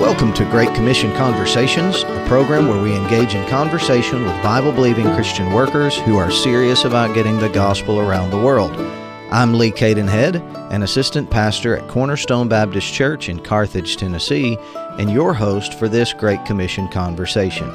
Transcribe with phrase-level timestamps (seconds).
[0.00, 5.04] Welcome to Great Commission Conversations, a program where we engage in conversation with Bible believing
[5.12, 8.72] Christian workers who are serious about getting the gospel around the world.
[9.30, 10.36] I'm Lee Cadenhead,
[10.72, 14.56] an assistant pastor at Cornerstone Baptist Church in Carthage, Tennessee,
[14.98, 17.68] and your host for this Great Commission Conversation.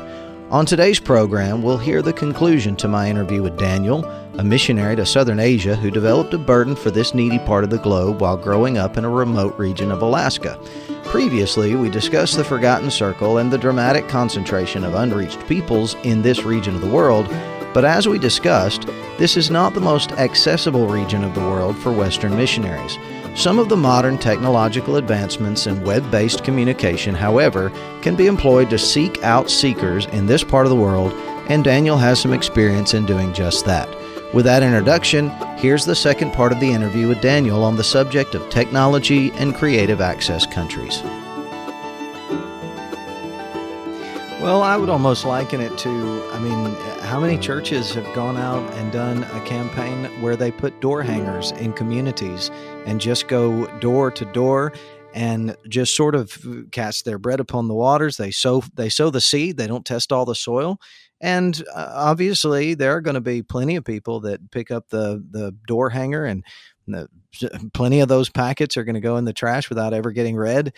[0.50, 4.04] On today's program, we'll hear the conclusion to my interview with Daniel,
[4.40, 7.78] a missionary to Southern Asia who developed a burden for this needy part of the
[7.78, 10.60] globe while growing up in a remote region of Alaska.
[11.06, 16.44] Previously, we discussed the Forgotten Circle and the dramatic concentration of unreached peoples in this
[16.44, 17.28] region of the world,
[17.74, 18.88] but as we discussed,
[19.18, 22.98] this is not the most accessible region of the world for Western missionaries.
[23.36, 28.80] Some of the modern technological advancements in web based communication, however, can be employed to
[28.80, 31.14] seek out seekers in this part of the world,
[31.48, 33.88] and Daniel has some experience in doing just that.
[34.36, 38.36] With that introduction, here's the second part of the interview with Daniel on the subject
[38.36, 41.02] of technology and creative access countries.
[44.42, 48.70] Well, I would almost liken it to I mean, how many churches have gone out
[48.74, 52.52] and done a campaign where they put door hangers in communities
[52.86, 54.74] and just go door to door
[55.14, 56.38] and just sort of
[56.72, 58.18] cast their bread upon the waters.
[58.18, 60.78] They sow they sow the seed, they don't test all the soil,
[61.22, 65.24] and uh, obviously, there are going to be plenty of people that pick up the
[65.30, 66.44] the door hanger, and
[66.88, 67.08] the,
[67.74, 70.74] plenty of those packets are going to go in the trash without ever getting read.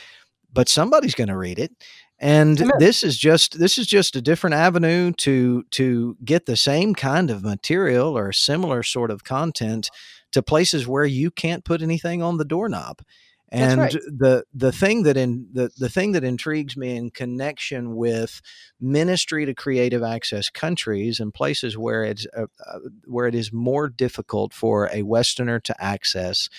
[0.54, 1.72] But somebody's going to read it,
[2.20, 2.72] and Amen.
[2.80, 7.30] this is just this is just a different avenue to to get the same kind
[7.30, 9.90] of material or similar sort of content
[10.32, 13.02] to places where you can't put anything on the doorknob
[13.50, 13.94] and right.
[13.94, 18.42] the the thing that in the, the thing that intrigues me in connection with
[18.82, 23.88] ministry to creative access countries and places where it's uh, uh, where it is more
[23.88, 26.50] difficult for a westerner to access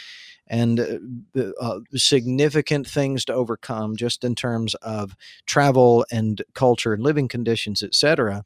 [0.47, 0.81] and
[1.37, 5.15] uh, uh, significant things to overcome just in terms of
[5.45, 8.45] travel and culture and living conditions etc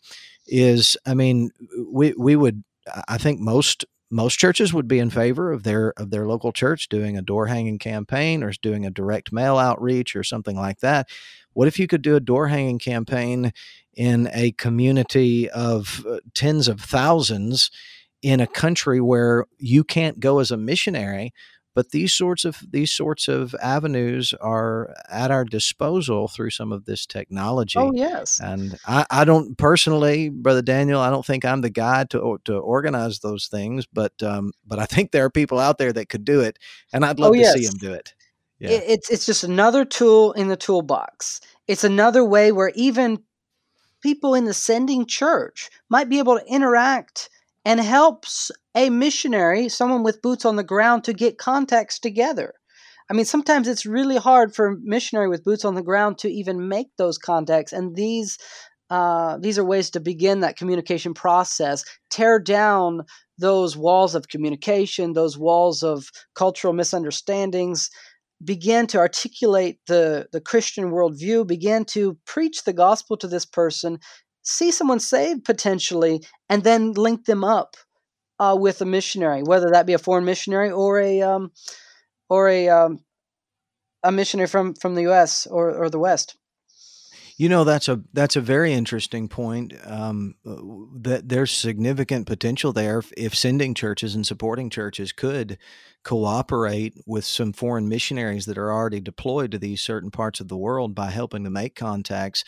[0.48, 1.50] is i mean
[1.88, 2.64] we we would
[3.06, 6.88] i think most most churches would be in favor of their of their local church
[6.90, 11.08] doing a door hanging campaign or doing a direct mail outreach or something like that.
[11.54, 13.52] What if you could do a door hanging campaign
[13.94, 17.70] in a community of uh, tens of thousands
[18.20, 21.32] in a country where you can't go as a missionary,
[21.74, 26.84] but these sorts of these sorts of avenues are at our disposal through some of
[26.84, 27.78] this technology.
[27.78, 32.04] Oh yes, and I, I don't personally, brother Daniel, I don't think I'm the guy
[32.04, 35.92] to to organize those things, but um, but I think there are people out there
[35.92, 36.58] that could do it,
[36.92, 37.54] and I'd love oh, to yes.
[37.54, 38.14] see them do it.
[38.58, 38.70] Yeah.
[38.70, 41.40] It's it's just another tool in the toolbox.
[41.66, 43.22] It's another way where even
[44.02, 47.30] people in the sending church might be able to interact
[47.64, 52.54] and helps a missionary, someone with boots on the ground, to get contacts together.
[53.10, 56.30] I mean, sometimes it's really hard for a missionary with boots on the ground to
[56.30, 58.38] even make those contacts, and these
[58.90, 61.82] uh, these are ways to begin that communication process.
[62.10, 63.00] Tear down
[63.38, 67.88] those walls of communication, those walls of cultural misunderstandings.
[68.44, 73.98] Begin to articulate the, the Christian worldview, begin to preach the gospel to this person,
[74.42, 77.76] see someone saved potentially, and then link them up
[78.38, 81.52] uh, with a missionary, whether that be a foreign missionary or a um,
[82.28, 82.98] or a um,
[84.02, 85.46] a missionary from from the U.S.
[85.46, 86.36] or or the West.
[87.36, 89.72] You know that's a that's a very interesting point.
[89.84, 95.58] Um, that there's significant potential there if, if sending churches and supporting churches could
[96.04, 100.56] cooperate with some foreign missionaries that are already deployed to these certain parts of the
[100.56, 102.44] world by helping to make contacts.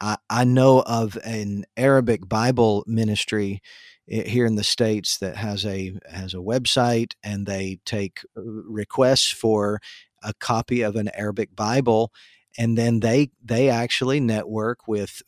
[0.00, 3.60] I, I know of an Arabic Bible ministry
[4.06, 9.30] here in the states that has a has a website and they take uh, requests
[9.30, 9.80] for
[10.22, 12.12] a copy of an Arabic Bible
[12.56, 15.22] and then they they actually network with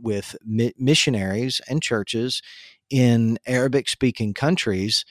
[0.00, 2.40] with missionaries and churches
[2.88, 5.04] in Arabic speaking countries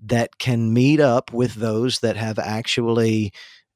[0.00, 3.32] that can meet up with those that have actually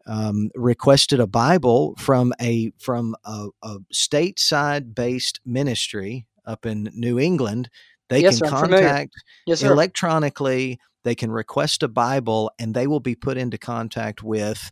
[0.09, 7.19] um, requested a Bible from a from a, a stateside based ministry up in New
[7.19, 7.69] England.
[8.09, 9.13] They yes, can sir, contact
[9.47, 10.81] yes, electronically.
[11.05, 14.71] They can request a Bible, and they will be put into contact with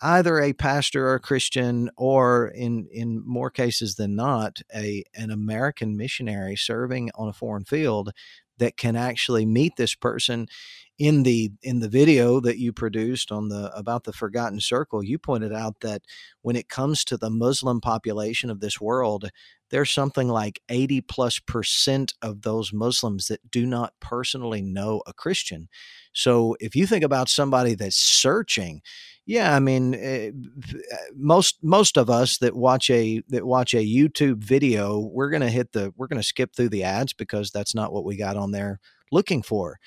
[0.00, 5.30] either a pastor or a Christian, or in in more cases than not, a an
[5.30, 8.12] American missionary serving on a foreign field
[8.58, 10.46] that can actually meet this person
[10.98, 15.18] in the in the video that you produced on the about the forgotten circle you
[15.18, 16.02] pointed out that
[16.42, 19.30] when it comes to the muslim population of this world
[19.70, 25.12] there's something like 80 plus percent of those muslims that do not personally know a
[25.12, 25.68] christian.
[26.12, 28.80] So if you think about somebody that's searching
[29.28, 30.30] yeah i mean uh,
[31.14, 35.50] most most of us that watch a that watch a youtube video we're going to
[35.50, 38.36] hit the we're going to skip through the ads because that's not what we got
[38.36, 38.80] on there
[39.12, 39.78] looking for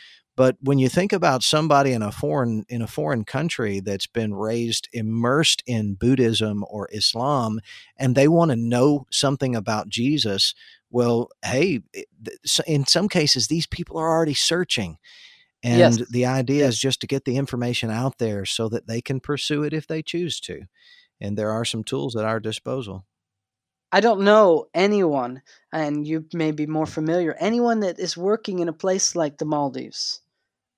[0.42, 4.34] but when you think about somebody in a foreign in a foreign country that's been
[4.34, 7.60] raised immersed in Buddhism or Islam
[7.96, 10.56] and they want to know something about Jesus,
[10.90, 11.82] well, hey,
[12.66, 14.98] in some cases these people are already searching.
[15.62, 16.10] And yes.
[16.10, 16.74] the idea yes.
[16.74, 19.86] is just to get the information out there so that they can pursue it if
[19.86, 20.64] they choose to.
[21.20, 23.06] And there are some tools at our disposal.
[23.92, 28.70] I don't know anyone, and you may be more familiar, anyone that is working in
[28.70, 30.22] a place like the Maldives.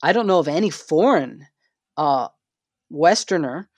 [0.04, 1.48] I don't know of any foreign
[1.96, 2.28] uh,
[2.90, 3.70] Westerner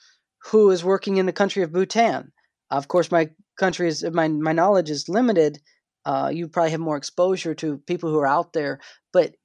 [0.52, 2.32] who is working in the country of Bhutan.
[2.72, 3.30] Of course, my
[3.60, 5.60] country is my my knowledge is limited.
[6.04, 8.80] Uh, you probably have more exposure to people who are out there,
[9.14, 9.36] but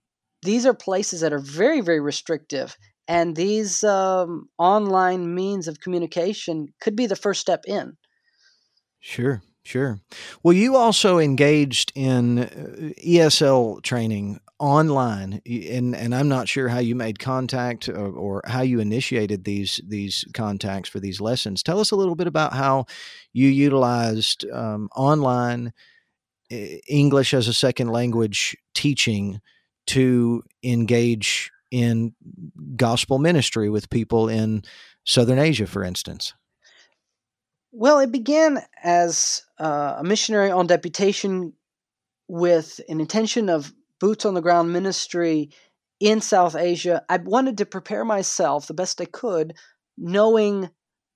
[0.42, 6.72] these are places that are very very restrictive, and these um, online means of communication
[6.80, 7.96] could be the first step in.
[9.00, 9.42] Sure.
[9.62, 10.00] Sure.
[10.42, 12.46] Well, you also engaged in uh,
[13.04, 18.60] ESL training online, and and I'm not sure how you made contact or, or, how
[18.60, 21.62] you initiated these these contacts for these lessons.
[21.62, 22.84] Tell us a little bit about how
[23.32, 25.72] you utilized um, online
[26.50, 29.40] English as a second language teaching
[29.86, 32.14] to engage in
[32.76, 34.62] gospel ministry with people in
[35.04, 36.34] Southern Asia, for instance.
[37.72, 41.52] Well, it began as uh, a missionary on deputation
[42.28, 45.50] with an intention of boots on the ground ministry
[46.00, 47.05] in South Asia.
[47.08, 49.55] I wanted to prepare myself the best I could,
[49.97, 50.70] knowing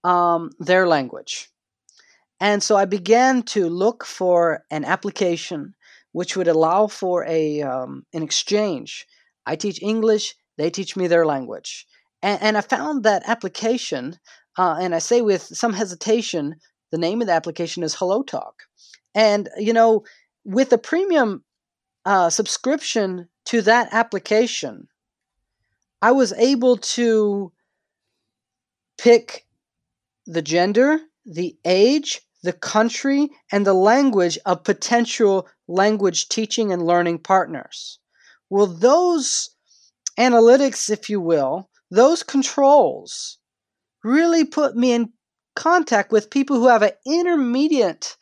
[0.04, 1.48] um, their language.
[2.40, 5.74] And so I began to look for an application
[6.12, 9.06] which would allow for a um, an exchange.
[9.46, 11.86] I teach English, they teach me their language.
[12.22, 14.18] And, and I found that application
[14.56, 16.56] uh, and I say with some hesitation,
[16.92, 18.62] the name of the application is Hello Talk.
[19.14, 20.04] And, you know,
[20.44, 21.44] with a premium
[22.04, 24.88] uh, subscription to that application,
[26.02, 27.52] I was able to
[28.98, 29.46] pick
[30.26, 37.18] the gender, the age, the country, and the language of potential language teaching and learning
[37.18, 37.98] partners.
[38.50, 39.50] Well, those
[40.18, 43.38] analytics, if you will, those controls
[44.02, 45.12] really put me in
[45.56, 48.16] contact with people who have an intermediate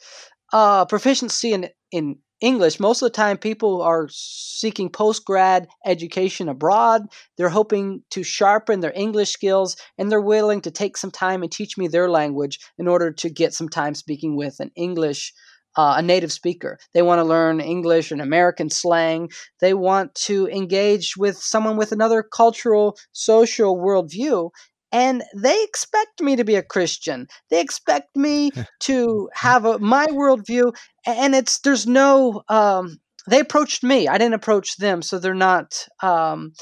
[0.52, 2.80] uh, proficiency in, in English.
[2.80, 7.06] Most of the time, people are seeking post grad education abroad.
[7.38, 11.50] They're hoping to sharpen their English skills, and they're willing to take some time and
[11.50, 15.32] teach me their language in order to get some time speaking with an English.
[15.74, 16.78] Uh, a native speaker.
[16.92, 19.30] They want to learn English and American slang.
[19.62, 24.50] They want to engage with someone with another cultural, social worldview
[24.92, 27.26] and they expect me to be a Christian.
[27.50, 28.50] They expect me
[28.80, 32.42] to have a, my worldview, and it's there's no.
[32.48, 32.98] Um,
[33.28, 34.08] they approached me.
[34.08, 36.52] I didn't approach them, so they're not, um,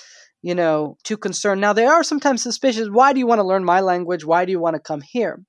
[0.42, 1.60] you know, too concerned.
[1.60, 2.88] Now they are sometimes suspicious.
[2.88, 4.24] Why do you want to learn my language?
[4.24, 5.42] Why do you want to come here?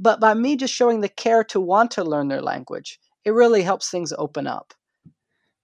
[0.00, 3.62] But by me just showing the care to want to learn their language, it really
[3.62, 4.74] helps things open up.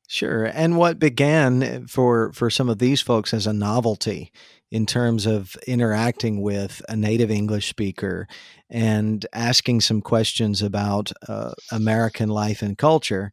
[0.08, 0.44] Sure.
[0.44, 4.32] And what began for for some of these folks as a novelty
[4.74, 8.26] in terms of interacting with a native English speaker
[8.68, 13.30] and asking some questions about uh, American life and culture,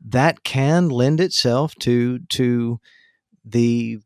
[0.00, 2.78] that can lend itself to to
[3.44, 3.98] the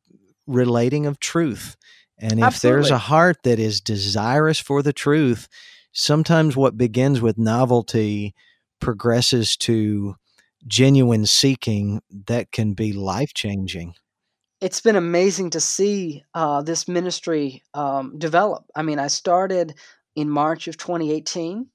[0.46, 1.76] relating of truth.
[2.18, 2.76] And if Absolutely.
[2.76, 5.48] there's a heart that is desirous for the truth,
[5.92, 8.34] sometimes what begins with novelty
[8.80, 10.14] progresses to
[10.66, 13.92] genuine seeking that can be life changing.
[14.60, 18.64] It's been amazing to see uh, this ministry um, develop.
[18.74, 19.74] I mean, I started
[20.14, 21.66] in March of 2018,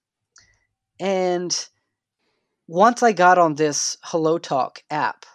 [1.00, 1.68] and
[2.68, 5.26] once I got on this Hello Talk app,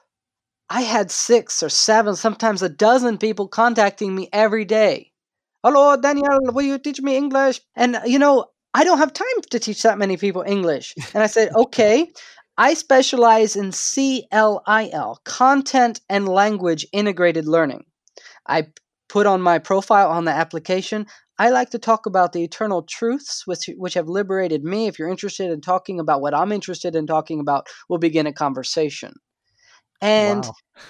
[0.69, 5.11] I had six or seven, sometimes a dozen people contacting me every day.
[5.65, 7.61] Hello, Daniel, will you teach me English?
[7.75, 10.95] And, you know, I don't have time to teach that many people English.
[11.15, 12.13] And I said, okay,
[12.61, 17.87] I specialize in CLIL, Content and Language Integrated Learning.
[18.47, 18.67] I
[19.09, 21.07] put on my profile on the application.
[21.39, 24.89] I like to talk about the eternal truths which, which have liberated me.
[24.89, 28.33] If you're interested in talking about what I'm interested in talking about, we'll begin a
[28.33, 29.15] conversation.
[30.03, 30.45] And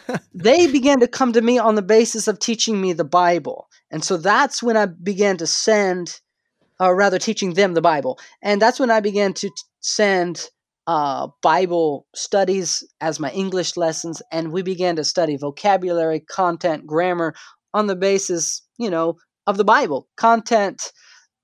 [0.09, 0.17] wow.
[0.35, 3.69] they began to come to me on the basis of teaching me the Bible.
[3.93, 6.19] And so that's when I began to send,
[6.81, 8.19] or rather, teaching them the Bible.
[8.43, 10.51] And that's when I began to t- send
[10.91, 14.21] uh, Bible studies as my English lessons.
[14.33, 17.33] And we began to study vocabulary, content, grammar
[17.73, 19.15] on the basis, you know,
[19.47, 20.83] of the Bible, content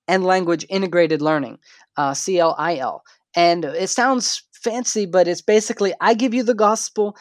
[0.09, 1.59] and language integrated learning,
[1.97, 3.03] uh, CLIL.
[3.37, 7.17] And it sounds fancy, but it's basically I give you the gospel,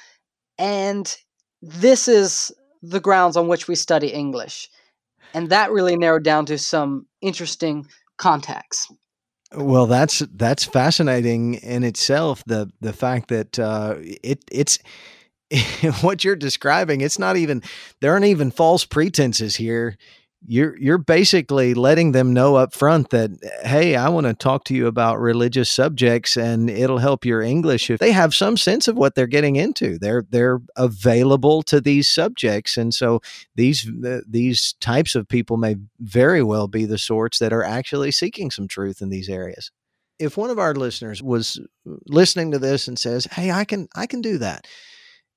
[0.57, 1.15] and
[1.61, 2.51] this is
[2.81, 4.67] the grounds on which we study English.
[5.35, 7.85] And that really narrowed down to some interesting
[8.17, 8.87] contacts.
[9.55, 12.43] Well, that's that's fascinating in itself.
[12.45, 14.79] The the fact that uh, it it's
[16.01, 17.01] what you're describing.
[17.01, 17.63] It's not even
[18.01, 19.97] there aren't even false pretenses here
[20.47, 23.31] you're you're basically letting them know up front that
[23.63, 27.89] hey i want to talk to you about religious subjects and it'll help your english
[27.89, 29.97] if they have some sense of what they're getting into.
[29.97, 33.21] They're they're available to these subjects and so
[33.55, 33.89] these
[34.27, 38.67] these types of people may very well be the sorts that are actually seeking some
[38.67, 39.71] truth in these areas.
[40.17, 41.59] If one of our listeners was
[41.89, 44.67] uh, listening to this and says hey i can i can do that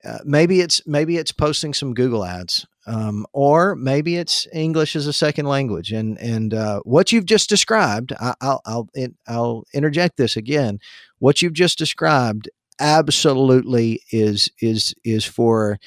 [0.05, 5.07] uh, maybe it's maybe it's posting some Google ads, um, or maybe it's English as
[5.07, 5.93] a second language.
[5.93, 8.89] And and uh, what you've just described, I, will I'll
[9.27, 10.79] I'll interject this again.
[11.19, 15.79] What you've just described absolutely is is is for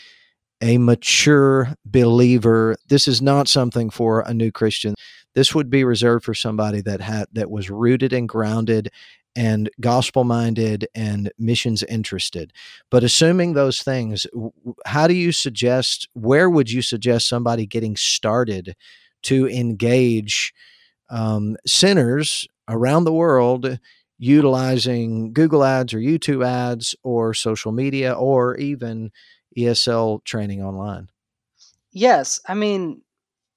[0.62, 2.76] a mature believer.
[2.88, 4.94] This is not something for a new Christian.
[5.34, 8.92] This would be reserved for somebody that had that was rooted and grounded
[9.36, 12.52] and gospel minded and missions interested.
[12.90, 14.28] But assuming those things,
[14.86, 18.76] how do you suggest, where would you suggest somebody getting started
[19.24, 20.54] to engage
[21.10, 23.80] um, sinners around the world
[24.18, 29.12] utilizing Google ads or YouTube ads or social media or even
[29.58, 31.10] ESL training online?
[31.92, 32.40] Yes.
[32.48, 33.02] I mean,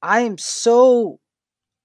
[0.03, 1.21] I'm so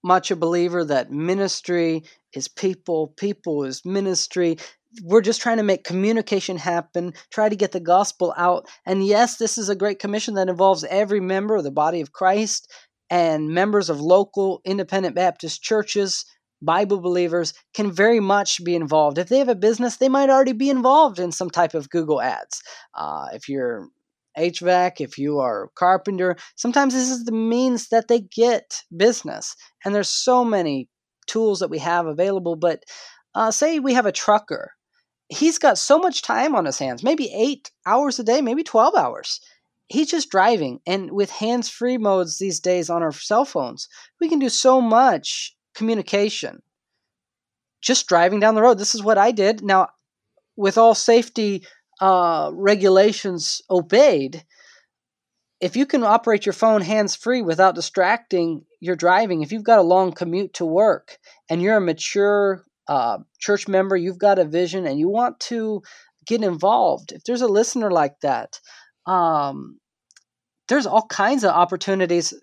[0.04, 4.58] much a believer that ministry is people, people is ministry.
[5.04, 8.68] We're just trying to make communication happen, try to get the gospel out.
[8.86, 12.12] And yes, this is a great commission that involves every member of the body of
[12.12, 12.72] Christ
[13.10, 16.26] and members of local independent Baptist churches.
[16.62, 19.18] Bible believers can very much be involved.
[19.18, 22.22] If they have a business, they might already be involved in some type of Google
[22.22, 22.62] ads.
[22.94, 23.88] Uh, if you're
[24.38, 29.56] HVAC, if you are a carpenter, sometimes this is the means that they get business.
[29.84, 30.90] And there's so many
[31.30, 32.56] tools that we have available.
[32.56, 32.84] But
[33.36, 34.72] uh, say we have a trucker,
[35.30, 38.96] he's got so much time on his hands, maybe eight hours a day, maybe 12
[38.96, 39.40] hours.
[39.88, 40.80] He's just driving.
[40.86, 43.88] And with hands free modes these days on our cell phones,
[44.20, 46.62] we can do so much communication
[47.82, 48.78] just driving down the road.
[48.78, 49.64] This is what I did.
[49.64, 49.90] Now,
[50.56, 51.66] with all safety
[52.02, 54.44] uh, regulations obeyed,
[55.62, 59.80] if you can operate your phone hands free without distracting your driving, if you've got
[59.80, 61.18] a long commute to work
[61.50, 65.82] and you're a mature uh, church member, you've got a vision and you want to
[66.26, 68.60] get involved, if there's a listener like that,
[69.06, 69.80] um,
[70.68, 72.34] there's all kinds of opportunities.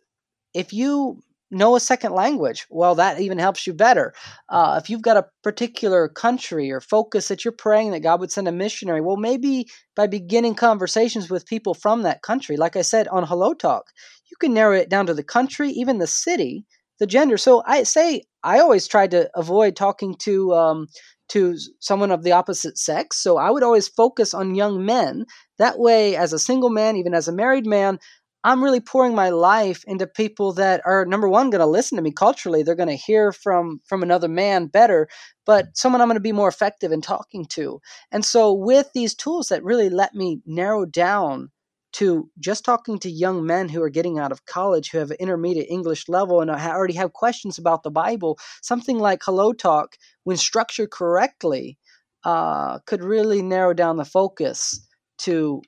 [0.55, 2.67] If you know a second language.
[2.71, 4.13] Well, that even helps you better.
[4.49, 8.33] Uh, if you've got a particular country or focus that you're praying that God would
[8.33, 12.83] send a missionary, well, maybe by beginning conversations with people from that country, like I
[12.83, 13.93] said on Hello Talk,
[14.31, 16.65] you can narrow it down to the country, even the city,
[16.99, 17.37] the gender.
[17.37, 20.89] So I say I always try to avoid talking to um,
[21.29, 23.21] to someone of the opposite sex.
[23.23, 25.27] So I would always focus on young men.
[25.59, 27.99] That way, as a single man, even as a married man,
[28.45, 32.03] I'm really pouring my life into people that are number one going to listen to
[32.03, 32.63] me culturally.
[32.63, 35.09] They're going to hear from from another man better,
[35.45, 37.81] but someone I'm going to be more effective in talking to.
[38.13, 41.51] And so with these tools that really let me narrow down
[41.97, 45.17] to just talking to young men who are getting out of college who have an
[45.19, 50.37] intermediate English level and already have questions about the Bible, something like Hello Talk, when
[50.37, 51.79] structured correctly,
[52.23, 54.87] uh, could really narrow down the focus
[55.19, 55.63] to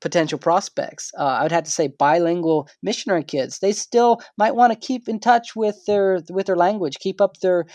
[0.00, 1.12] potential prospects.
[1.16, 3.60] Uh, I would have to say bilingual missionary kids.
[3.60, 7.36] They still might want to keep in touch with their with their language, keep up
[7.36, 7.66] their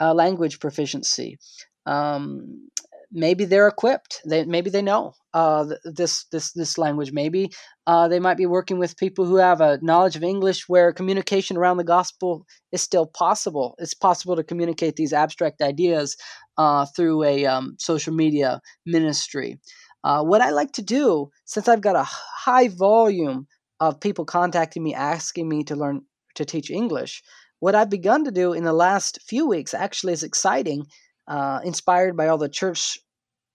[0.00, 1.38] uh, language proficiency.
[1.86, 2.68] Um,
[3.12, 4.20] maybe they're equipped.
[4.26, 7.12] They maybe they know uh, this this this language.
[7.12, 7.50] Maybe
[7.86, 11.56] uh, they might be working with people who have a knowledge of English, where communication
[11.56, 13.74] around the gospel is still possible.
[13.78, 16.16] It's possible to communicate these abstract ideas
[16.56, 19.58] uh, through a um, social media ministry.
[20.04, 23.46] Uh, what I like to do, since I've got a high volume
[23.80, 26.02] of people contacting me asking me to learn
[26.34, 27.22] to teach English,
[27.60, 30.86] what I've begun to do in the last few weeks actually is exciting,
[31.28, 32.98] uh, inspired by all the church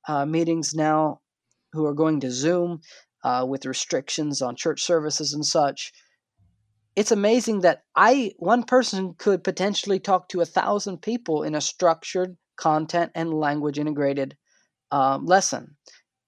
[0.07, 1.21] uh, meetings now
[1.73, 2.81] who are going to Zoom.
[3.23, 5.91] uh, with restrictions on church services and such.
[6.95, 11.61] It's amazing that I one person could potentially talk to a thousand people in a
[11.61, 14.37] structured content and language integrated
[14.91, 15.77] um, lesson.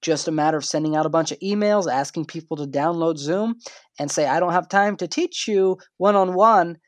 [0.02, 3.56] Just a matter of sending out a bunch of emails, asking people to download Zoom,
[3.98, 6.78] and say, "I don't have time to teach you one on one.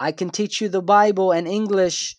[0.00, 2.16] I can teach you the Bible and English."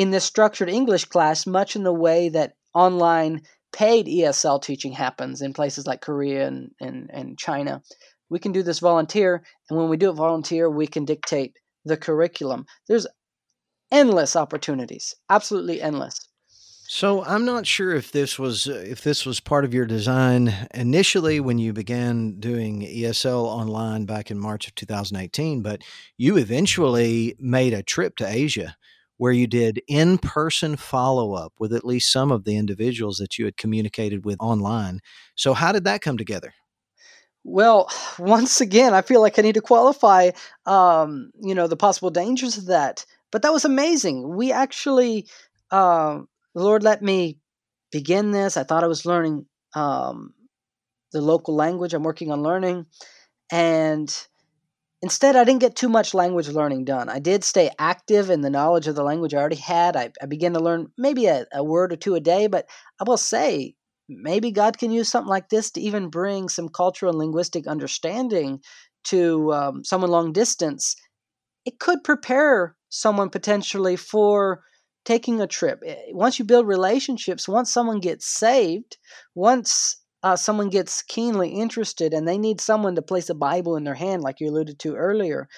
[0.00, 5.42] In this structured English class, much in the way that online paid ESL teaching happens
[5.42, 7.82] in places like Korea and, and, and China.
[8.30, 11.98] We can do this volunteer, and when we do it volunteer, we can dictate the
[11.98, 12.64] curriculum.
[12.88, 13.06] There's
[13.92, 16.18] endless opportunities, absolutely endless.
[16.88, 20.54] So I'm not sure if this was uh, if this was part of your design
[20.72, 25.82] initially when you began doing ESL online back in March of 2018, but
[26.16, 28.76] you eventually made a trip to Asia
[29.20, 33.36] where you did in person follow up with at least some of the individuals that
[33.36, 34.98] you had communicated with online.
[35.34, 36.54] So, how did that come together?
[37.44, 40.30] Well, once again, I feel like I need to qualify,
[40.64, 43.04] um, you know, the possible dangers of that.
[43.30, 44.34] But that was amazing.
[44.34, 45.26] We actually,
[45.70, 47.36] the Lord let me
[47.92, 48.56] begin this.
[48.56, 50.32] I thought I was learning um,
[51.12, 52.86] the local language I'm working on learning,
[53.52, 54.26] and
[55.02, 57.08] Instead, I didn't get too much language learning done.
[57.08, 59.96] I did stay active in the knowledge of the language I already had.
[59.96, 62.68] I, I began to learn maybe a, a word or two a day, but
[63.00, 63.74] I will say,
[64.08, 68.60] maybe God can use something like this to even bring some cultural and linguistic understanding
[69.04, 70.96] to um, someone long distance.
[71.64, 74.62] It could prepare someone potentially for
[75.04, 75.80] taking a trip.
[75.86, 78.98] Eh, once you build relationships, once someone gets saved,
[79.34, 83.84] once uh, someone gets keenly interested and they need someone to place a Bible in
[83.84, 85.48] their hand, like you alluded to earlier,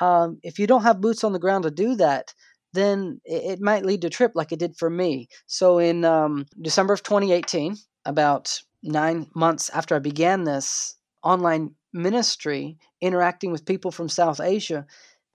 [0.00, 2.34] um, if you don't have boots on the ground to do that,
[2.72, 5.28] then it, it might lead to trip like it did for me.
[5.46, 12.78] So in um, December of 2018, about nine months after I began this online ministry,
[13.00, 14.86] interacting with people from South Asia,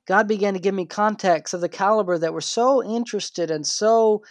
[0.08, 4.24] God began to give me contacts of the caliber that were so interested and so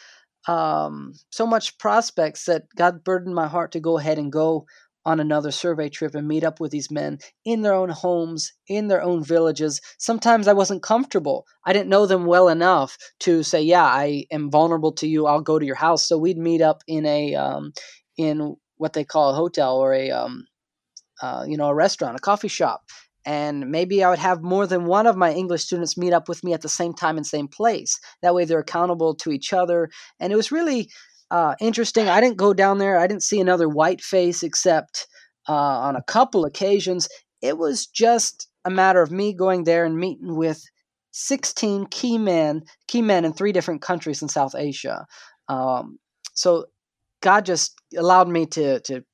[0.49, 4.67] um, so much prospects that God burdened my heart to go ahead and go
[5.07, 8.89] on another survey trip and meet up with these men in their own homes, in
[8.89, 9.81] their own villages.
[9.99, 11.47] Sometimes I wasn't comfortable.
[11.66, 15.27] I didn't know them well enough to say, "Yeah, I am vulnerable to you.
[15.27, 17.73] I'll go to your house." So we'd meet up in a um,
[18.16, 20.47] in what they call a hotel or a um,
[21.23, 22.83] uh, you know a restaurant, a coffee shop,
[23.27, 26.45] and maybe I would have more than one of my English students meet up with
[26.45, 27.99] me at the same time and same place.
[28.23, 30.91] That way, they're accountable to each other, and it was really
[31.31, 32.09] uh, interesting.
[32.09, 35.07] I didn't go down there; I didn't see another white face except
[35.49, 37.09] uh, on a couple occasions.
[37.43, 40.63] It was just a matter of me going there and meeting with
[41.13, 45.07] 16 key men, key men in three different countries in South Asia.
[45.49, 45.99] Um,
[46.35, 46.67] so
[47.23, 49.05] God just allowed me to to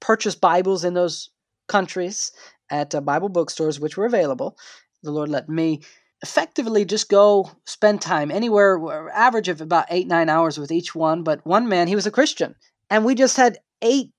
[0.00, 1.30] purchase Bibles in those
[1.68, 2.30] countries
[2.70, 4.56] at uh, Bible bookstores, which were available.
[5.02, 5.82] The Lord let me
[6.22, 11.22] effectively just go spend time anywhere, average of about eight, nine hours with each one.
[11.22, 12.54] But one man, he was a Christian.
[12.90, 14.10] And we just had eight,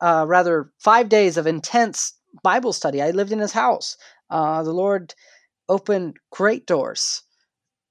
[0.00, 2.12] uh, rather, five days of intense
[2.42, 3.00] Bible study.
[3.00, 3.96] I lived in his house.
[4.28, 5.14] Uh, the Lord
[5.68, 7.22] opened great doors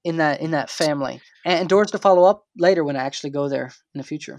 [0.04, 3.48] in that in that family and doors to follow up later when I actually go
[3.48, 4.38] there in the future.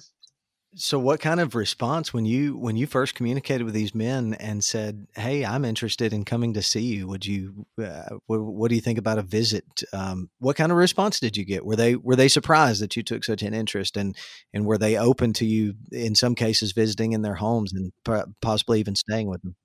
[0.78, 4.62] So what kind of response when you when you first communicated with these men and
[4.62, 7.08] said, "Hey, I'm interested in coming to see you.
[7.08, 10.78] Would you uh, what, what, do you think about a visit?" Um, what kind of
[10.78, 11.66] response did you get?
[11.66, 14.18] Were they were they surprised that you took such an interest and
[14.54, 17.94] and were they open to you in some cases visiting in their homes and
[18.42, 19.56] possibly even staying with them?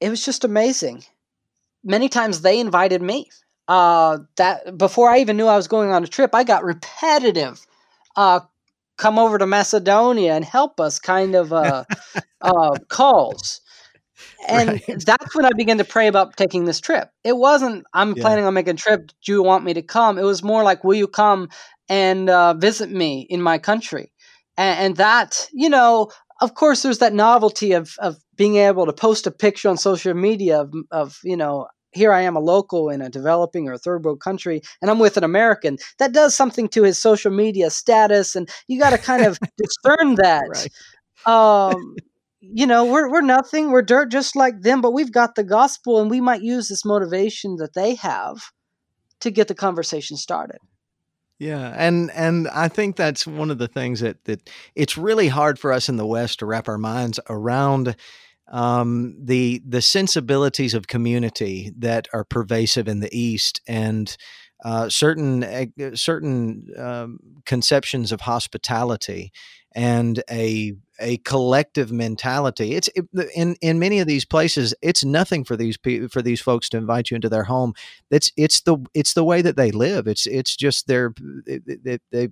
[0.00, 1.04] It was just amazing.
[1.84, 3.28] Many times they invited me.
[3.68, 7.64] Uh, that before I even knew I was going on a trip, I got repetitive
[8.16, 8.40] uh,
[9.00, 11.84] come over to Macedonia and help us kind of uh,
[12.42, 13.60] uh, calls.
[14.46, 15.04] And right.
[15.04, 17.10] that's when I began to pray about taking this trip.
[17.24, 18.22] It wasn't, I'm yeah.
[18.22, 19.10] planning on making a trip.
[19.24, 20.18] Do you want me to come?
[20.18, 21.48] It was more like, will you come
[21.88, 24.12] and uh, visit me in my country?
[24.56, 26.10] And, and that, you know,
[26.42, 30.14] of course, there's that novelty of, of being able to post a picture on social
[30.14, 34.04] media of, of you know, here I am, a local in a developing or third
[34.04, 35.78] world country, and I'm with an American.
[35.98, 40.16] That does something to his social media status, and you got to kind of discern
[40.16, 40.68] that.
[41.26, 41.72] Right.
[41.72, 41.96] Um,
[42.40, 43.70] you know, we're we're nothing.
[43.70, 46.84] We're dirt, just like them, but we've got the gospel, and we might use this
[46.84, 48.52] motivation that they have
[49.20, 50.58] to get the conversation started.
[51.38, 55.58] Yeah, and and I think that's one of the things that that it's really hard
[55.58, 57.96] for us in the West to wrap our minds around
[58.50, 64.16] um, the the sensibilities of community that are pervasive in the East, and
[64.64, 69.32] uh, certain uh, certain um, conceptions of hospitality
[69.72, 72.74] and a a collective mentality.
[72.74, 74.74] It's it, in in many of these places.
[74.82, 75.78] It's nothing for these
[76.10, 77.74] for these folks to invite you into their home.
[78.10, 80.06] It's it's the it's the way that they live.
[80.06, 81.14] It's it's just their
[81.46, 82.28] they, they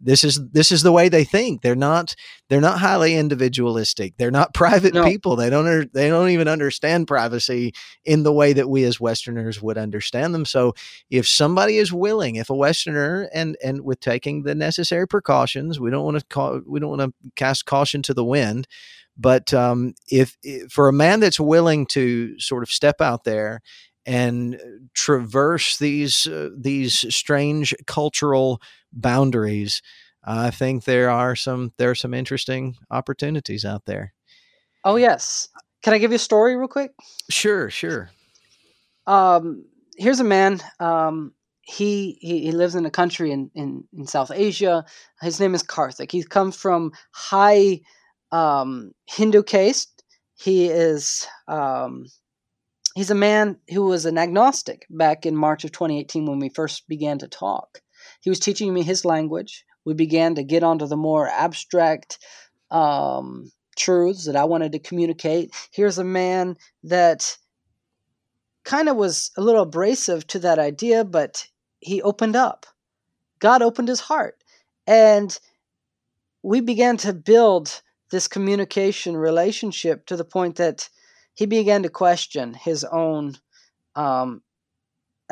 [0.00, 1.62] this is this is the way they think.
[1.62, 2.14] They're not
[2.48, 4.14] they're not highly individualistic.
[4.16, 5.04] They're not private no.
[5.04, 5.36] people.
[5.36, 7.72] They don't they don't even understand privacy
[8.04, 10.44] in the way that we as westerners would understand them.
[10.44, 10.74] So
[11.10, 15.90] if somebody is willing if a westerner and and with taking the necessary precautions we
[15.90, 18.66] don't want to call we don't want to cast caution to the wind
[19.16, 23.60] but um, if, if for a man that's willing to sort of step out there
[24.04, 24.58] and
[24.94, 28.60] traverse these uh, these strange cultural
[28.92, 29.82] boundaries,
[30.24, 34.14] I think there are some there are some interesting opportunities out there.
[34.84, 35.48] Oh yes.
[35.82, 36.92] Can I give you a story real quick?
[37.28, 38.10] Sure, sure.
[39.06, 39.64] Um,
[39.96, 40.60] here's a man.
[40.78, 44.84] Um, he, he, he lives in a country in, in, in South Asia.
[45.20, 46.12] His name is Karthik.
[46.12, 47.80] He comes from high
[48.30, 50.04] um, Hindu caste.
[50.36, 52.06] He is um,
[52.94, 56.88] he's a man who was an agnostic back in March of 2018 when we first
[56.88, 57.80] began to talk.
[58.22, 59.64] He was teaching me his language.
[59.84, 62.18] We began to get onto the more abstract
[62.70, 65.52] um, truths that I wanted to communicate.
[65.72, 67.36] Here's a man that
[68.64, 71.46] kind of was a little abrasive to that idea, but
[71.80, 72.64] he opened up.
[73.40, 74.42] God opened his heart.
[74.86, 75.36] And
[76.42, 77.82] we began to build
[78.12, 80.88] this communication relationship to the point that
[81.34, 83.36] he began to question his own
[83.96, 84.42] um,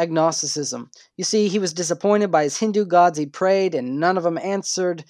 [0.01, 0.91] agnosticism.
[1.17, 3.19] You see, he was disappointed by his Hindu gods.
[3.19, 5.05] He prayed, and none of them answered.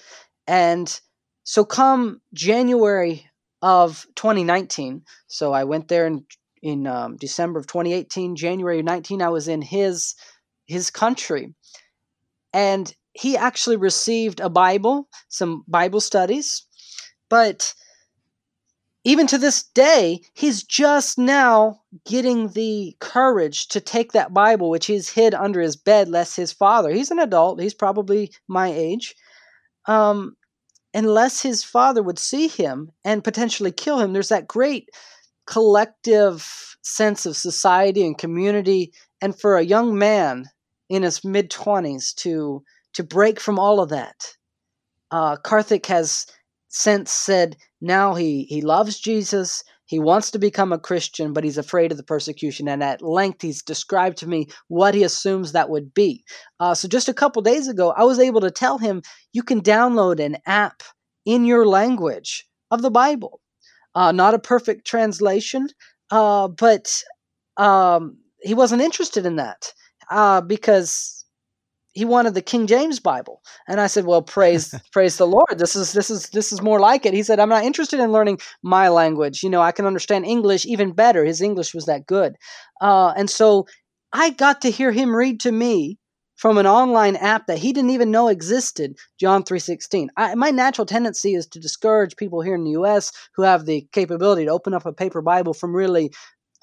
[0.46, 1.00] And
[1.44, 3.26] so, come January
[3.62, 6.26] of 2019, so I went there in
[6.62, 10.14] in um, December of 2018, January 19, I was in his
[10.66, 11.55] his country,
[12.53, 16.66] and he actually received a Bible, some Bible studies,
[17.29, 17.74] but
[19.11, 24.87] even to this day, he's just now getting the courage to take that Bible, which
[24.87, 29.16] he's hid under his bed, lest his father, he's an adult, he's probably my age,
[29.87, 30.37] um,
[30.94, 34.12] unless his father would see him and potentially kill him.
[34.12, 34.88] There's that great
[35.44, 38.92] collective sense of society and community.
[39.20, 40.44] And for a young man
[40.88, 44.37] in his mid 20s to, to break from all of that,
[45.11, 46.27] uh, Karthik has
[46.70, 49.62] since said now he, he loves Jesus.
[49.85, 52.68] He wants to become a Christian, but he's afraid of the persecution.
[52.68, 56.24] And at length, he's described to me what he assumes that would be.
[56.61, 59.02] Uh, so, just a couple days ago, I was able to tell him
[59.33, 60.83] you can download an app
[61.26, 63.40] in your language of the Bible.
[63.96, 65.66] Uh, not a perfect translation,
[66.12, 67.02] uh, but
[67.56, 69.72] um, he wasn't interested in that
[70.09, 71.19] uh, because
[71.92, 73.42] he wanted the King James Bible.
[73.68, 75.59] And I said, "Well, praise praise the Lord.
[75.59, 78.12] This is this is this is more like it." He said, "I'm not interested in
[78.12, 79.42] learning my language.
[79.42, 81.24] You know, I can understand English even better.
[81.24, 82.37] His English was that good."
[82.81, 83.66] Uh, and so
[84.12, 85.98] I got to hear him read to me
[86.37, 90.09] from an online app that he didn't even know existed, John 3:16.
[90.37, 94.46] my natural tendency is to discourage people here in the US who have the capability
[94.46, 96.11] to open up a paper Bible from really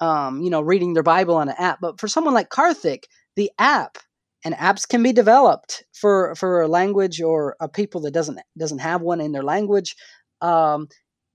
[0.00, 1.78] um, you know, reading their Bible on an app.
[1.80, 3.04] But for someone like Karthik,
[3.36, 3.98] the app
[4.44, 8.78] and apps can be developed for for a language or a people that doesn't doesn't
[8.78, 9.96] have one in their language
[10.40, 10.88] um,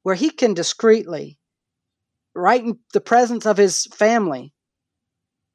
[0.04, 1.38] where he can discreetly
[2.36, 4.54] right in the presence of his family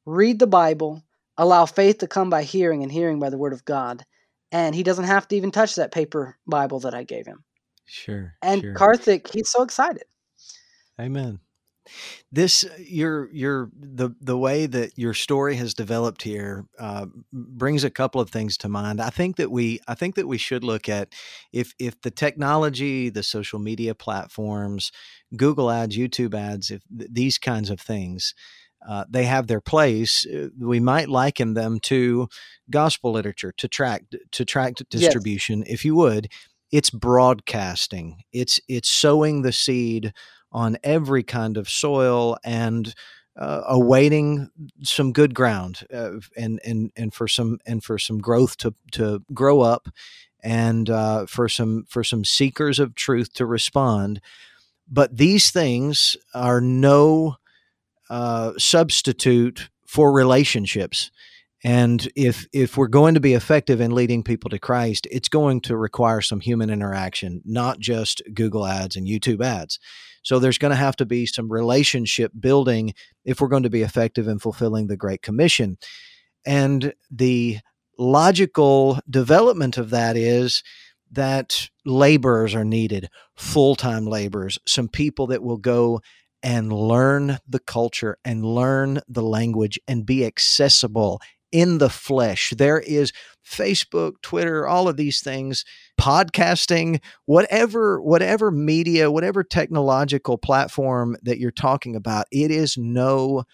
[0.05, 1.03] read the bible
[1.37, 4.05] allow faith to come by hearing and hearing by the word of god
[4.53, 7.45] and he doesn't have to even touch that paper bible that i gave him.
[7.87, 8.75] Sure and sure.
[8.75, 10.05] karthik he's so excited.
[11.01, 11.41] Amen
[12.31, 17.91] this your your the the way that your story has developed here uh, brings a
[17.91, 19.01] couple of things to mind.
[19.01, 21.13] I think that we I think that we should look at
[21.53, 24.93] if if the technology, the social media platforms,
[25.37, 28.35] Google ads, YouTube ads, if th- these kinds of things.
[28.89, 30.25] Uh, they have their place.
[30.25, 32.29] Uh, we might liken them to
[32.71, 35.69] gospel literature, to tract to tract distribution, yes.
[35.69, 36.29] if you would.
[36.71, 38.23] It's broadcasting.
[38.33, 40.13] It's it's sowing the seed
[40.53, 42.95] on every kind of soil and
[43.37, 44.51] uh, awaiting
[44.83, 49.23] some good ground uh, and and and for some and for some growth to to
[49.33, 49.89] grow up
[50.43, 54.21] and uh, for some for some seekers of truth to respond.
[54.91, 57.37] But these things are no
[58.11, 61.11] uh, substitute for relationships
[61.65, 65.61] and if if we're going to be effective in leading people to Christ, it's going
[65.63, 69.79] to require some human interaction, not just Google ads and YouTube ads.
[70.23, 72.95] So there's going to have to be some relationship building
[73.25, 75.79] if we're going to be effective in fulfilling the Great Commission.
[76.47, 77.59] And the
[77.99, 80.63] logical development of that is
[81.11, 86.01] that laborers are needed, full time laborers, some people that will go
[86.43, 91.21] and learn the culture and learn the language and be accessible
[91.53, 92.53] in the flesh.
[92.57, 93.13] There is
[93.45, 95.65] Facebook, Twitter, all of these things,
[96.01, 103.45] podcasting, whatever whatever media, whatever technological platform that you're talking about, it is no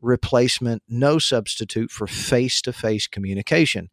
[0.00, 3.88] replacement, no substitute for face-to-face communication.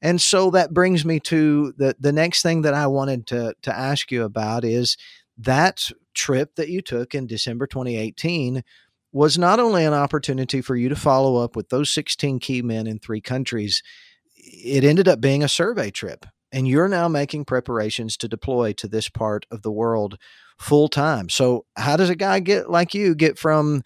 [0.00, 3.76] And so that brings me to the the next thing that I wanted to to
[3.76, 4.96] ask you about is
[5.38, 8.62] that trip that you took in December 2018
[9.16, 12.86] was not only an opportunity for you to follow up with those 16 key men
[12.86, 13.82] in three countries,
[14.36, 16.26] it ended up being a survey trip.
[16.52, 20.18] And you're now making preparations to deploy to this part of the world
[20.58, 21.30] full time.
[21.30, 23.82] So, how does a guy get like you get from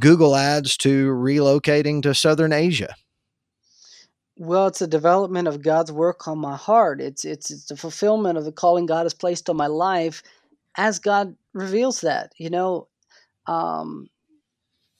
[0.00, 2.96] Google ads to relocating to Southern Asia?
[4.36, 7.00] Well, it's a development of God's work on my heart.
[7.00, 10.24] It's it's it's the fulfillment of the calling God has placed on my life
[10.76, 12.32] as God reveals that.
[12.38, 12.88] You know,
[13.46, 14.08] um,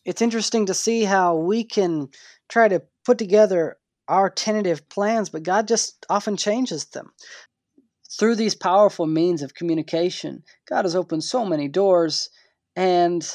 [0.05, 2.09] it's interesting to see how we can
[2.49, 7.12] try to put together our tentative plans, but God just often changes them.
[8.19, 12.29] Through these powerful means of communication, God has opened so many doors.
[12.77, 13.27] And,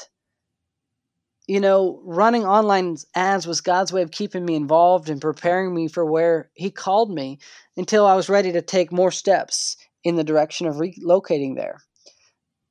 [1.46, 5.88] you know, running online ads was God's way of keeping me involved and preparing me
[5.88, 7.40] for where He called me
[7.76, 11.82] until I was ready to take more steps in the direction of relocating there.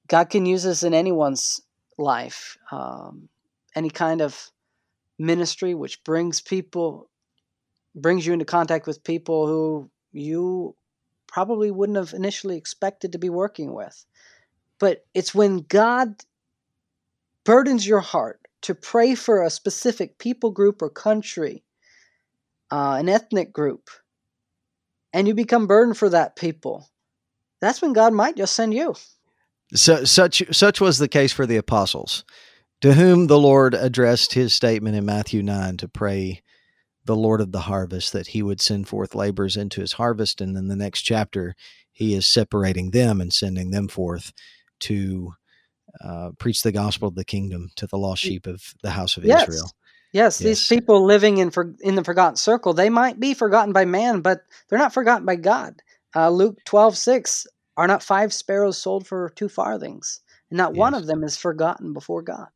[0.07, 1.61] God can use this in anyone's
[1.97, 2.57] life.
[2.71, 3.29] Um,
[3.75, 4.51] any kind of
[5.17, 7.09] ministry which brings people
[7.95, 10.75] brings you into contact with people who you
[11.27, 14.05] probably wouldn't have initially expected to be working with.
[14.79, 16.23] But it's when God
[17.43, 21.63] burdens your heart to pray for a specific people group or country,
[22.71, 23.89] uh, an ethnic group,
[25.13, 26.89] and you become burdened for that people.
[27.61, 28.95] That's when God might just send you.
[29.73, 32.23] So, such such was the case for the apostles
[32.81, 36.41] to whom the Lord addressed his statement in Matthew 9 to pray
[37.05, 40.41] the Lord of the harvest that he would send forth laborers into his harvest.
[40.41, 41.55] And then the next chapter,
[41.91, 44.31] he is separating them and sending them forth
[44.81, 45.33] to
[46.03, 49.25] uh, preach the gospel of the kingdom to the lost sheep of the house of
[49.25, 49.43] yes.
[49.43, 49.71] Israel.
[50.11, 53.73] Yes, yes, these people living in for, in the forgotten circle, they might be forgotten
[53.73, 55.81] by man, but they're not forgotten by God.
[56.15, 57.45] Uh, Luke twelve six
[57.77, 60.79] are not five sparrows sold for two farthings, and not yes.
[60.79, 62.49] one of them is forgotten before God.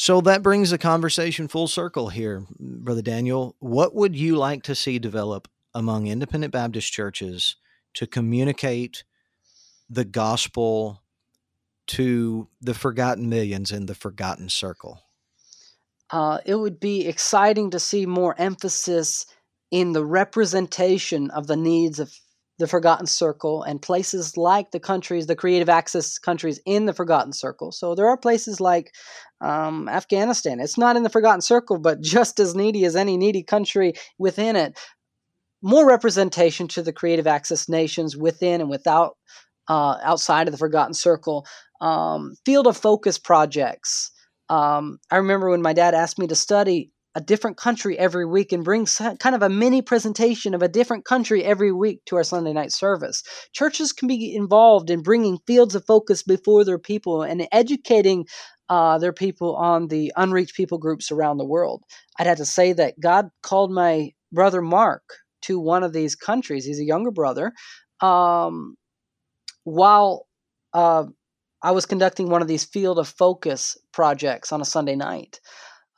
[0.00, 3.56] So that brings the conversation full circle here, Brother Daniel.
[3.58, 7.56] What would you like to see develop among independent Baptist churches
[7.94, 9.02] to communicate
[9.90, 11.02] the gospel
[11.88, 15.02] to the forgotten millions in the forgotten circle?
[16.10, 19.26] Uh, it would be exciting to see more emphasis
[19.72, 22.16] in the representation of the needs of
[22.58, 27.32] the Forgotten Circle and places like the countries, the creative access countries in the Forgotten
[27.32, 27.72] Circle.
[27.72, 28.92] So there are places like
[29.40, 30.60] um, Afghanistan.
[30.60, 34.56] It's not in the Forgotten Circle, but just as needy as any needy country within
[34.56, 34.78] it.
[35.62, 39.16] More representation to the creative access nations within and without,
[39.68, 41.46] uh, outside of the Forgotten Circle.
[41.80, 44.10] Um, field of focus projects.
[44.48, 48.52] Um, I remember when my dad asked me to study a different country every week
[48.52, 52.24] and bring kind of a mini presentation of a different country every week to our
[52.24, 53.22] Sunday night service.
[53.52, 58.26] Churches can be involved in bringing fields of focus before their people and educating
[58.68, 61.82] uh, their people on the unreached people groups around the world.
[62.18, 65.02] I'd have to say that God called my brother Mark
[65.42, 66.64] to one of these countries.
[66.64, 67.52] He's a younger brother.
[68.00, 68.76] Um,
[69.64, 70.26] while
[70.72, 71.04] uh,
[71.62, 75.40] I was conducting one of these field of focus projects on a Sunday night.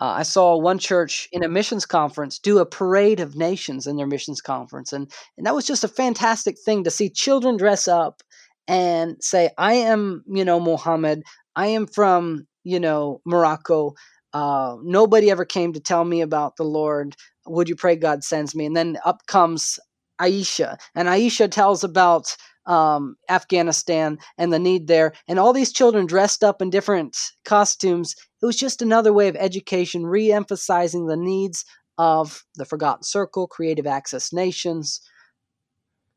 [0.01, 3.97] Uh, I saw one church in a missions conference do a parade of nations in
[3.97, 7.87] their missions conference, and and that was just a fantastic thing to see children dress
[7.89, 8.23] up
[8.69, 11.23] and say, "I am, you know, Mohammed.
[11.57, 13.95] I am from, you know, Morocco.
[14.33, 17.17] Uh, nobody ever came to tell me about the Lord.
[17.47, 19.79] Would you pray God sends me?" And then up comes
[20.21, 26.07] Aisha, and Aisha tells about um, Afghanistan and the need there, and all these children
[26.07, 28.15] dressed up in different costumes.
[28.43, 31.65] It was just another way of education, re emphasizing the needs
[31.99, 35.01] of the Forgotten Circle, Creative Access Nations,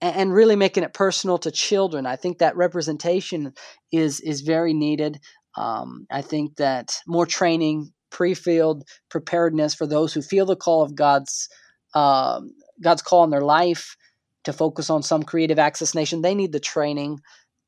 [0.01, 2.05] and, and really making it personal to children.
[2.05, 3.53] I think that representation
[3.91, 5.19] is is very needed.
[5.55, 10.95] Um, I think that more training, pre-field preparedness for those who feel the call of
[10.95, 11.49] God's
[11.95, 13.95] um, God's call in their life
[14.43, 16.21] to focus on some creative access nation.
[16.21, 17.19] They need the training.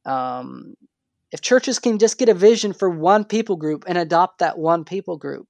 [0.06, 0.76] Um,
[1.32, 4.84] if churches can just get a vision for one people group and adopt that one
[4.86, 5.48] people group,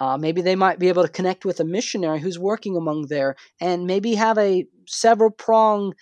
[0.00, 3.34] Uh, maybe they might be able to connect with a missionary who's working among there
[3.60, 5.92] and maybe have a several prong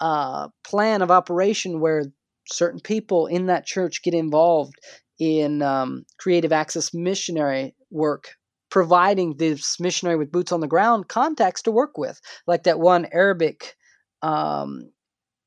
[0.00, 2.02] uh, plan of operation where
[2.48, 4.74] certain people in that church get involved
[5.18, 8.34] in um, creative access missionary work
[8.70, 13.06] providing this missionary with boots on the ground contacts to work with like that one
[13.12, 13.76] arabic
[14.22, 14.90] um,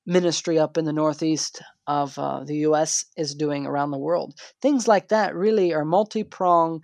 [0.05, 4.33] ministry up in the northeast of uh, the us is doing around the world.
[4.61, 6.81] Things like that really are multi-prong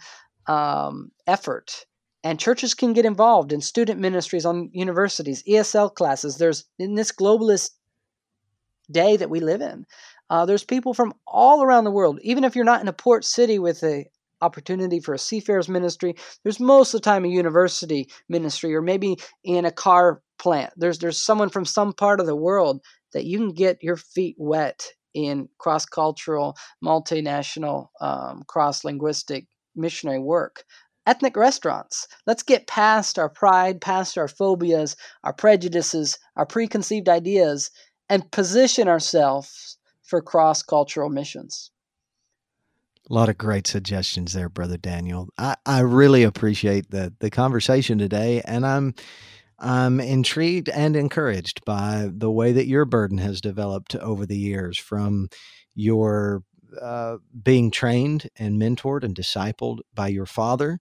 [0.48, 1.86] um, effort
[2.24, 6.38] and churches can get involved in student ministries on universities esl classes.
[6.38, 7.72] There's in this globalist
[8.92, 9.86] day that we live in
[10.30, 12.20] uh, there's people from all around the world.
[12.22, 14.06] Even if you're not in a port city with a
[14.42, 19.18] opportunity for a seafarers ministry there's most of the time a university ministry or maybe
[19.44, 22.82] in a car plant there's there's someone from some part of the world
[23.14, 30.64] that you can get your feet wet in cross-cultural multinational um, cross-linguistic missionary work
[31.08, 32.08] ethnic restaurants.
[32.26, 37.70] Let's get past our pride, past our phobias, our prejudices, our preconceived ideas,
[38.10, 41.72] and position ourselves for cross cultural missions.
[43.10, 45.30] A lot of great suggestions there, Brother Daniel.
[45.38, 48.96] I, I really appreciate the the conversation today, and I'm
[49.60, 54.78] I'm intrigued and encouraged by the way that your burden has developed over the years
[54.78, 55.30] from
[55.76, 56.44] your
[56.82, 60.80] uh, being trained and mentored and discipled by your father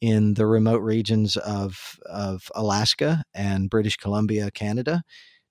[0.00, 5.02] in the remote regions of, of Alaska and British Columbia, Canada,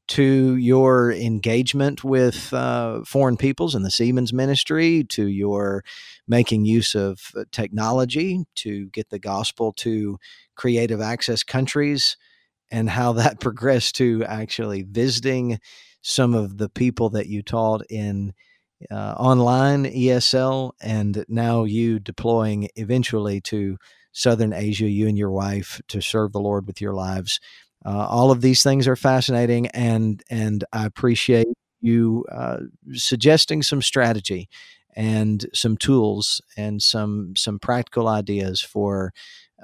[0.09, 5.83] to your engagement with uh, foreign peoples in the Seamen's Ministry, to your
[6.27, 10.19] making use of uh, technology to get the gospel to
[10.55, 12.17] creative access countries,
[12.71, 15.59] and how that progressed to actually visiting
[16.01, 18.33] some of the people that you taught in
[18.91, 23.77] uh, online ESL, and now you deploying eventually to
[24.11, 27.39] Southern Asia, you and your wife, to serve the Lord with your lives.
[27.85, 31.47] Uh, all of these things are fascinating, and and I appreciate
[31.81, 32.59] you uh,
[32.93, 34.49] suggesting some strategy
[34.95, 39.13] and some tools and some some practical ideas for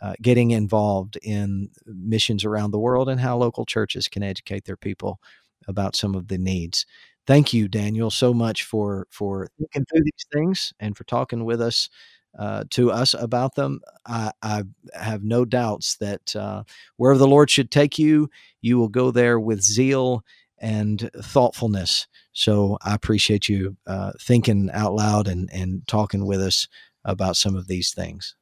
[0.02, 4.78] uh, getting involved in missions around the world and how local churches can educate their
[4.78, 5.20] people
[5.68, 6.86] about some of the needs.
[7.28, 11.62] Thank you, Daniel, so much for for thinking through these things and for talking with
[11.62, 11.90] us
[12.38, 13.82] uh, to us about them.
[14.06, 14.64] I, I,
[14.94, 16.64] have no doubts that uh,
[16.98, 18.30] wherever the Lord should take you,
[18.62, 20.24] you will go there with zeal
[20.60, 22.08] and thoughtfulness.
[22.34, 26.68] So I appreciate you uh, thinking out loud and, and talking with us
[27.04, 28.36] about some of these things.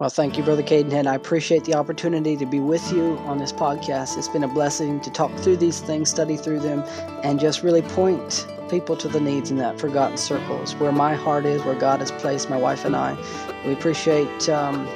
[0.00, 1.08] Well, thank you, Brother Cadenhead.
[1.08, 4.16] I appreciate the opportunity to be with you on this podcast.
[4.16, 6.84] It's been a blessing to talk through these things, study through them,
[7.24, 11.44] and just really point people to the needs in that forgotten circles where my heart
[11.46, 13.18] is, where God has placed my wife and I.
[13.66, 14.86] We appreciate um,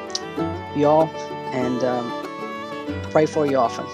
[0.76, 1.08] you all
[1.52, 3.84] and um, pray for you often.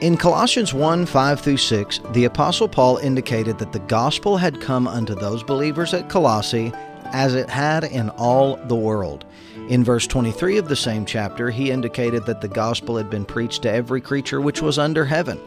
[0.00, 4.88] In Colossians 1 5 through 6, the Apostle Paul indicated that the gospel had come
[4.88, 6.72] unto those believers at Colossae
[7.12, 9.24] as it had in all the world.
[9.68, 13.62] In verse 23 of the same chapter, he indicated that the gospel had been preached
[13.62, 15.38] to every creature which was under heaven.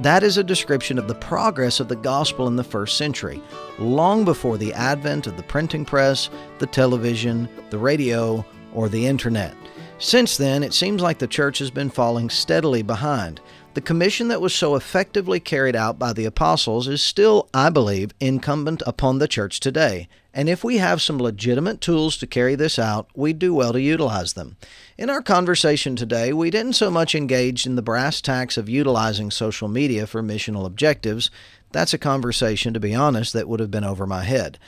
[0.00, 3.42] That is a description of the progress of the gospel in the first century,
[3.78, 9.54] long before the advent of the printing press, the television, the radio, or the internet.
[9.98, 13.40] Since then, it seems like the church has been falling steadily behind.
[13.74, 18.12] The commission that was so effectively carried out by the apostles is still, I believe,
[18.18, 20.08] incumbent upon the church today.
[20.32, 23.80] And if we have some legitimate tools to carry this out, we'd do well to
[23.80, 24.56] utilize them.
[24.96, 29.30] In our conversation today, we didn't so much engage in the brass tacks of utilizing
[29.30, 31.30] social media for missional objectives.
[31.72, 34.58] That's a conversation, to be honest, that would have been over my head.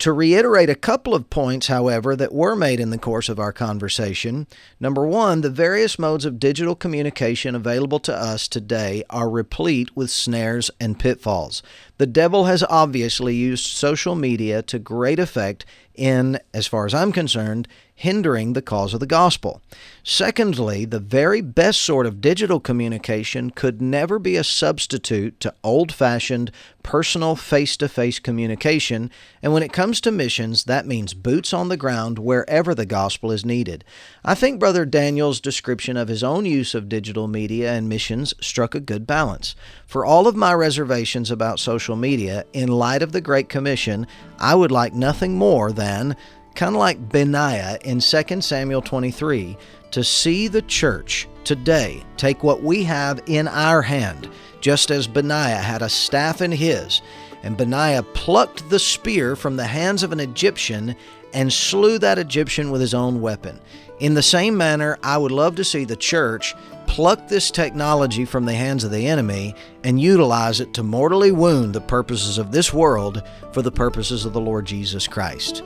[0.00, 3.52] To reiterate a couple of points, however, that were made in the course of our
[3.52, 4.46] conversation.
[4.78, 10.10] Number one, the various modes of digital communication available to us today are replete with
[10.10, 11.62] snares and pitfalls.
[11.98, 17.10] The devil has obviously used social media to great effect in, as far as I'm
[17.10, 19.62] concerned, hindering the cause of the gospel.
[20.04, 25.90] Secondly, the very best sort of digital communication could never be a substitute to old
[25.90, 26.50] fashioned,
[26.82, 29.10] personal, face to face communication.
[29.42, 33.32] And when it comes to missions, that means boots on the ground wherever the gospel
[33.32, 33.82] is needed.
[34.22, 38.74] I think Brother Daniel's description of his own use of digital media and missions struck
[38.74, 39.56] a good balance.
[39.86, 44.08] For all of my reservations about social media, in light of the Great Commission,
[44.40, 46.16] I would like nothing more than
[46.56, 49.56] kind of like Benaiah in 2 Samuel 23,
[49.92, 54.28] to see the church today take what we have in our hand,
[54.60, 57.02] just as Benaiah had a staff in his,
[57.44, 60.96] and Benaiah plucked the spear from the hands of an Egyptian
[61.32, 63.60] and slew that Egyptian with his own weapon.
[64.00, 66.52] In the same manner, I would love to see the church
[66.86, 71.74] pluck this technology from the hands of the enemy and utilize it to mortally wound
[71.74, 73.22] the purposes of this world
[73.52, 75.62] for the purposes of the Lord Jesus Christ.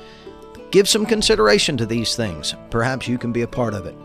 [0.71, 2.55] Give some consideration to these things.
[2.71, 3.97] Perhaps you can be a part of it.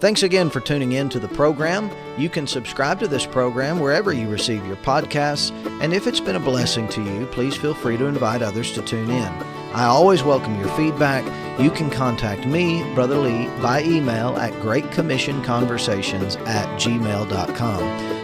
[0.00, 1.90] Thanks again for tuning in to the program.
[2.18, 5.50] You can subscribe to this program wherever you receive your podcasts,
[5.82, 8.82] and if it's been a blessing to you, please feel free to invite others to
[8.82, 9.63] tune in.
[9.74, 11.24] I always welcome your feedback.
[11.60, 17.82] You can contact me, Brother Lee, by email at greatcommissionconversations at gmail.com.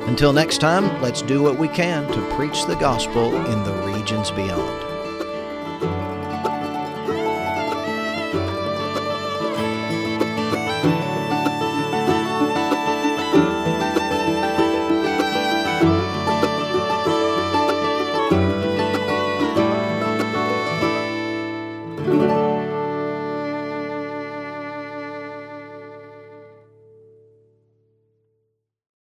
[0.09, 4.30] Until next time, let's do what we can to preach the gospel in the regions
[4.30, 4.89] beyond.